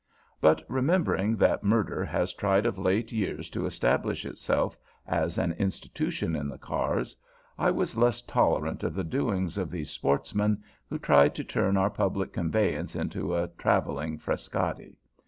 But 0.41 0.65
remembering 0.67 1.35
that 1.35 1.63
murder 1.63 2.03
has 2.03 2.33
tried 2.33 2.65
of 2.65 2.79
late 2.79 3.11
years 3.11 3.51
to 3.51 3.67
establish 3.67 4.25
itself 4.25 4.75
as 5.05 5.37
an 5.37 5.51
institution 5.51 6.35
in 6.35 6.49
the 6.49 6.57
cars, 6.57 7.15
I 7.55 7.69
was 7.69 7.95
less 7.95 8.19
tolerant 8.23 8.83
of 8.83 8.95
the 8.95 9.03
doings 9.03 9.59
of 9.59 9.69
these 9.69 9.91
"sportsmen" 9.91 10.63
who 10.89 10.97
tried 10.97 11.35
to 11.35 11.43
turn 11.43 11.77
our 11.77 11.91
public 11.91 12.33
conveyance 12.33 12.95
into 12.95 13.35
a 13.35 13.49
travelling 13.59 14.17
Frascati. 14.17 14.97